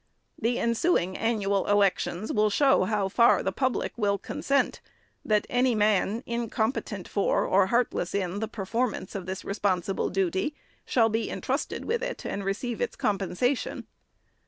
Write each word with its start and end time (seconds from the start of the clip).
The 0.39 0.57
ensuing 0.57 1.13
SECOND 1.13 1.27
ANNUAL 1.43 1.61
REPORT. 1.65 1.67
503 1.67 1.75
annual 1.75 1.79
elections 2.25 2.31
will 2.33 2.49
show 2.49 2.83
how 2.85 3.07
far 3.07 3.43
the 3.43 3.51
public 3.51 3.93
will 3.95 4.17
con 4.17 4.41
sent, 4.41 4.81
that 5.23 5.45
any 5.47 5.75
man, 5.75 6.23
incompetent 6.25 7.07
for, 7.07 7.45
or 7.45 7.67
heartless 7.67 8.15
in, 8.15 8.39
the 8.39 8.47
performance 8.47 9.13
of 9.13 9.27
this 9.27 9.45
responsible 9.45 10.09
duty, 10.09 10.55
shall 10.87 11.09
be 11.09 11.29
intrusted 11.29 11.85
with 11.85 12.01
it 12.01 12.25
and 12.25 12.43
receive 12.43 12.81
its 12.81 12.95
compensation. 12.95 13.85